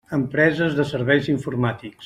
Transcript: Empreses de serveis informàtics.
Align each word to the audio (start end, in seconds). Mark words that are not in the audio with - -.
Empreses 0.17 0.79
de 0.79 0.87
serveis 0.93 1.31
informàtics. 1.37 1.99